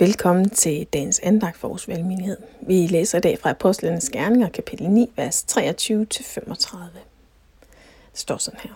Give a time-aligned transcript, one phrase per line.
[0.00, 2.36] Velkommen til dagens andagt for vores velmenighed.
[2.60, 5.58] Vi læser i dag fra Apostlenes Gerninger, kapitel 9, vers 23-35.
[8.12, 8.70] Det står sådan her.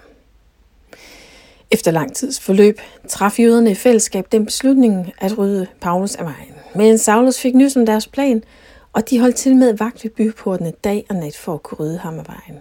[1.71, 6.54] Efter lang tids forløb traf jøderne i fællesskab den beslutning at rydde Paulus af vejen.
[6.74, 8.45] Men Saulus fik nys om deres plan,
[8.93, 11.98] og de holdt til med vagt ved byportene dag og nat for at kunne rydde
[11.98, 12.61] ham af vejen.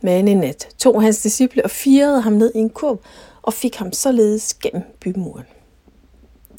[0.00, 3.00] Men en nat tog hans disciple og firede ham ned i en kurv
[3.42, 5.46] og fik ham således gennem bymuren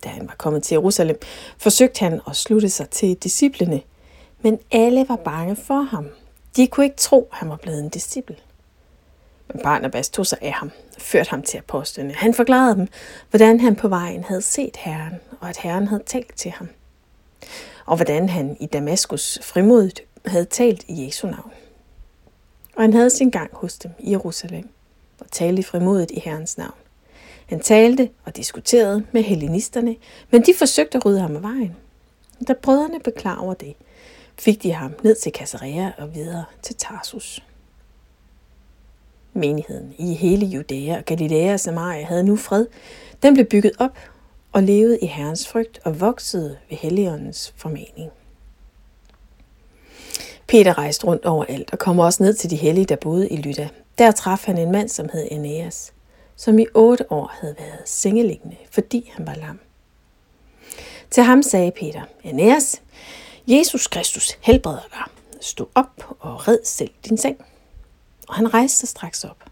[0.03, 1.19] da han var kommet til Jerusalem,
[1.57, 3.81] forsøgte han at slutte sig til disciplene,
[4.41, 6.07] men alle var bange for ham.
[6.55, 8.35] De kunne ikke tro, at han var blevet en disciple.
[9.47, 12.13] Men Barnabas tog sig af ham og førte ham til apostlene.
[12.13, 12.87] Han forklarede dem,
[13.29, 16.69] hvordan han på vejen havde set Herren, og at Herren havde talt til ham.
[17.85, 21.51] Og hvordan han i Damaskus frimodigt havde talt i Jesu navn.
[22.75, 24.69] Og han havde sin gang hos dem i Jerusalem
[25.19, 26.73] og talte frimodigt i Herrens navn.
[27.51, 29.95] Han talte og diskuterede med hellenisterne,
[30.29, 31.75] men de forsøgte at rydde ham af vejen.
[32.47, 33.73] Da brødrene beklager over det,
[34.39, 37.43] fik de ham ned til Caesarea og videre til Tarsus.
[39.33, 42.65] Menigheden i hele Judæa og Galilea og Samaria havde nu fred.
[43.23, 43.97] Den blev bygget op
[44.51, 48.11] og levede i Herrens frygt og voksede ved Helligåndens formaning.
[50.47, 53.69] Peter rejste rundt overalt og kom også ned til de hellige, der boede i Lydda.
[53.97, 55.93] Der traf han en mand, som hed Aeneas
[56.41, 59.59] som i otte år havde været sengeliggende, fordi han var lam.
[61.09, 62.81] Til ham sagde Peter, Aeneas,
[63.47, 65.03] Jesus Kristus helbreder dig.
[65.41, 67.45] Stå op og red selv din seng.
[68.27, 69.43] Og han rejste sig straks op.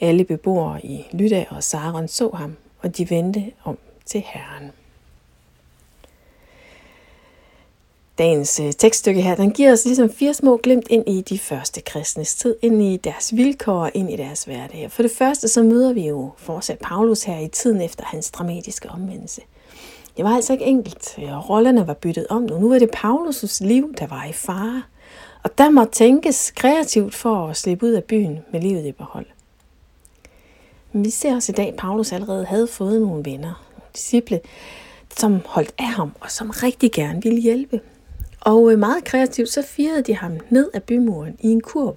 [0.00, 4.70] Alle beboere i Lydda og Saron så ham, og de vendte om til Herren.
[8.18, 11.80] Dagens øh, tekststykke her, den giver os ligesom fire små glimt ind i de første
[11.80, 14.90] kristnes tid, ind i deres vilkår, ind i deres hverdag.
[14.90, 18.88] For det første, så møder vi jo fortsat Paulus her i tiden efter hans dramatiske
[18.88, 19.40] omvendelse.
[20.16, 22.58] Det var altså ikke enkelt, og rollerne var byttet om nu.
[22.58, 24.82] Nu var det Paulus' liv, der var i fare.
[25.42, 29.26] Og der må tænkes kreativt for at slippe ud af byen med livet i behold.
[30.92, 34.40] Men vi ser også i dag, at Paulus allerede havde fået nogle venner, nogle disciple,
[35.16, 37.80] som holdt af ham og som rigtig gerne ville hjælpe.
[38.44, 41.96] Og øh, meget kreativt, så firede de ham ned af bymuren i en kurv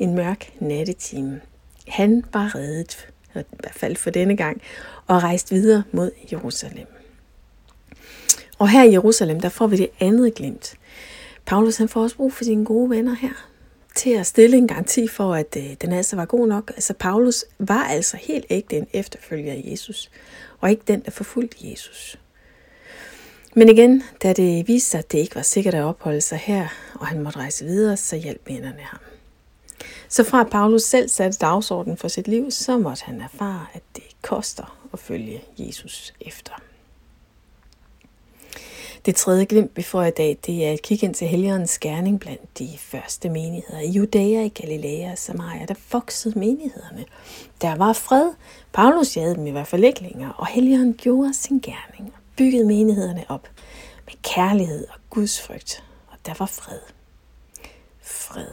[0.00, 1.40] en mørk nattetime.
[1.88, 4.62] Han var reddet, i hvert fald for denne gang,
[5.06, 6.86] og rejst videre mod Jerusalem.
[8.58, 10.74] Og her i Jerusalem, der får vi det andet glemt.
[11.46, 13.48] Paulus han får også brug for sine gode venner her,
[13.94, 16.70] til at stille en garanti for, at øh, den altså var god nok.
[16.70, 20.10] Altså Paulus var altså helt ægte en efterfølger af Jesus,
[20.60, 22.18] og ikke den, der forfulgte Jesus.
[23.54, 26.68] Men igen, da det viste sig, at det ikke var sikkert at opholde sig her,
[26.94, 29.00] og han måtte rejse videre, så hjalp vennerne ham.
[30.08, 34.02] Så fra Paulus selv satte dagsordenen for sit liv, så måtte han erfare, at det
[34.22, 36.52] koster at følge Jesus efter.
[39.06, 42.20] Det tredje glimt, vi får i dag, det er et kig ind til helgerens skærning
[42.20, 43.80] blandt de første menigheder.
[43.80, 47.04] I Judæa, i Galilea og Samaria, der voksede menighederne.
[47.60, 48.30] Der var fred.
[48.72, 53.24] Paulus jagede dem i hvert fald ikke længere, og helgeren gjorde sin gerning byggede menighederne
[53.28, 53.48] op
[54.06, 56.78] med kærlighed og Guds frygt, og der var fred.
[58.02, 58.46] Fred.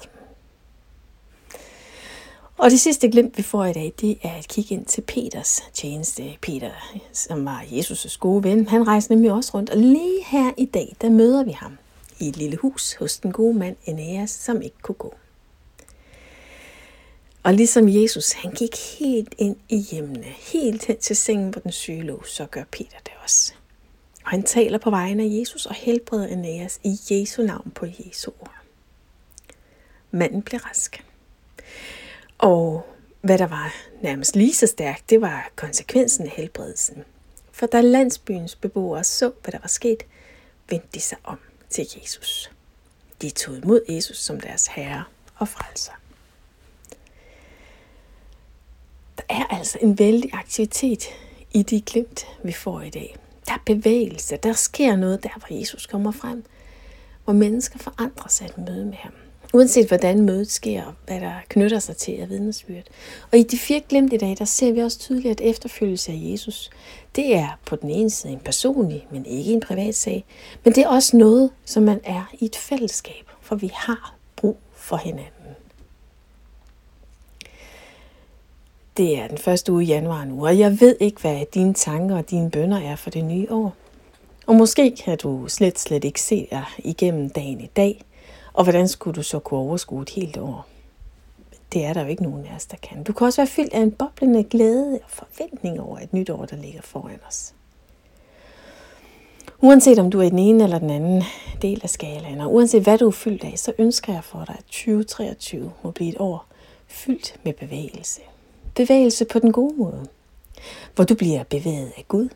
[2.57, 5.61] Og det sidste glimt, vi får i dag, det er et kig ind til Peters
[5.73, 6.37] tjeneste.
[6.41, 6.71] Peter,
[7.13, 10.95] som var Jesus' gode ven, han rejste nemlig også rundt, og lige her i dag,
[11.01, 11.77] der møder vi ham
[12.19, 15.13] i et lille hus hos den gode mand Eneas, som ikke kunne gå.
[17.43, 21.71] Og ligesom Jesus, han gik helt ind i hjemmene, helt hen til sengen, hvor den
[21.71, 23.53] syge lå, så gør Peter det også.
[24.27, 28.31] Og han taler på vegne af Jesus og helbreder Aeneas i Jesu navn på Jesu
[28.39, 28.61] ord.
[30.11, 31.05] Manden blev rask.
[32.38, 32.85] Og
[33.21, 37.03] hvad der var nærmest lige så stærkt, det var konsekvensen af helbredelsen.
[37.51, 40.03] For da landsbyens beboere så, hvad der var sket,
[40.69, 41.39] vendte de sig om
[41.69, 42.51] til Jesus.
[43.21, 45.03] De tog imod Jesus som deres herre
[45.35, 45.94] og frelser.
[49.17, 51.03] Der er altså en vældig aktivitet
[51.53, 53.17] i de glimt, vi får i dag.
[53.47, 56.44] Der er bevægelse, der sker noget der, hvor Jesus kommer frem,
[57.23, 59.13] hvor mennesker forandrer sig et møde med ham.
[59.53, 62.83] Uanset hvordan mødet sker, og hvad der knytter sig til af vidnesbyrd.
[63.31, 66.19] Og i de fire glemt i dag, der ser vi også tydeligt, at efterfølgelse af
[66.21, 66.69] Jesus,
[67.15, 70.25] det er på den ene side en personlig, men ikke en privat sag.
[70.63, 74.57] Men det er også noget, som man er i et fællesskab, for vi har brug
[74.75, 75.37] for hinanden.
[78.97, 82.17] Det er den første uge i januar nu, og jeg ved ikke, hvad dine tanker
[82.17, 83.73] og dine bønder er for det nye år.
[84.47, 88.01] Og måske kan du slet, slet ikke se dig igennem dagen i dag,
[88.53, 90.65] og hvordan skulle du så kunne overskue et helt år?
[91.73, 93.03] Det er der jo ikke nogen af os, der kan.
[93.03, 96.45] Du kan også være fyldt af en boblende glæde og forventning over et nyt år,
[96.45, 97.53] der ligger foran os.
[99.61, 101.23] Uanset om du er i den ene eller den anden
[101.61, 104.55] del af skalaen, og uanset hvad du er fyldt af, så ønsker jeg for dig,
[104.59, 106.45] at 2023 må blive et år
[106.88, 108.21] fyldt med bevægelse.
[108.77, 110.07] Bevægelse på den gode måde.
[110.95, 112.29] Hvor du bliver bevæget af Gud,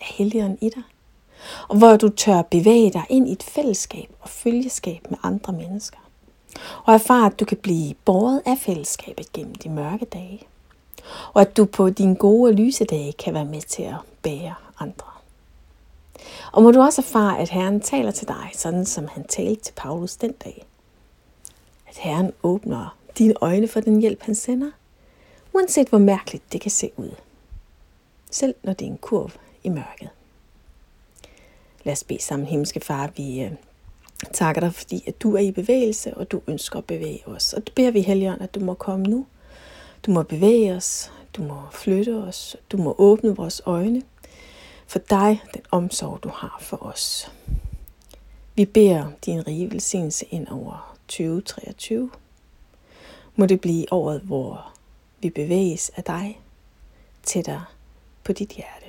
[0.00, 0.82] af helligeren i dig.
[1.68, 5.98] Og hvor du tør bevæge dig ind i et fællesskab og følgeskab med andre mennesker.
[6.84, 10.42] Og erfare, at du kan blive båret af fællesskabet gennem de mørke dage.
[11.32, 14.54] Og at du på dine gode og lyse dage kan være med til at bære
[14.80, 15.10] andre.
[16.52, 19.72] Og må du også erfare, at Herren taler til dig, sådan som han talte til
[19.72, 20.64] Paulus den dag.
[21.88, 24.70] At Herren åbner dine øjne for den hjælp, han sender,
[25.54, 27.10] uanset hvor mærkeligt det kan se ud.
[28.30, 29.30] Selv når det er en kurv
[29.64, 30.08] i mørket.
[31.84, 33.12] Lad os bede sammen, himmelske far.
[33.16, 33.52] Vi øh,
[34.32, 37.52] takker dig, fordi at du er i bevægelse, og du ønsker at bevæge os.
[37.52, 39.26] Og det beder vi, Helligånd, at du må komme nu.
[40.06, 44.02] Du må bevæge os, du må flytte os, du må åbne vores øjne
[44.86, 47.32] for dig, den omsorg, du har for os.
[48.54, 52.10] Vi beder din rige velsignelse ind over 2023.
[53.36, 54.73] Må det blive året, hvor
[55.24, 56.40] vi bevæges af dig
[57.22, 57.64] tættere
[58.24, 58.83] på dit hjerte.